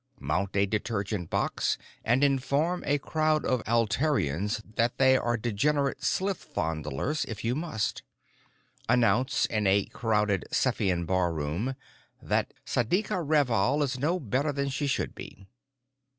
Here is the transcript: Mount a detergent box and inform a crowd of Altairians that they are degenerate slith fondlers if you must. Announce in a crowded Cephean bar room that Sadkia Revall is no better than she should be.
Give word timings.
Mount 0.19 0.55
a 0.55 0.65
detergent 0.65 1.29
box 1.29 1.77
and 2.03 2.23
inform 2.23 2.83
a 2.87 2.97
crowd 2.97 3.45
of 3.45 3.61
Altairians 3.67 4.63
that 4.77 4.97
they 4.97 5.15
are 5.15 5.37
degenerate 5.37 6.03
slith 6.03 6.43
fondlers 6.55 7.23
if 7.25 7.43
you 7.45 7.53
must. 7.53 8.01
Announce 8.89 9.45
in 9.45 9.67
a 9.67 9.85
crowded 9.85 10.45
Cephean 10.51 11.05
bar 11.05 11.31
room 11.31 11.75
that 12.19 12.51
Sadkia 12.65 13.23
Revall 13.23 13.83
is 13.83 13.99
no 13.99 14.19
better 14.19 14.51
than 14.51 14.69
she 14.69 14.87
should 14.87 15.13
be. 15.13 15.45